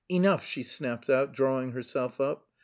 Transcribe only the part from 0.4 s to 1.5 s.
she snapped out,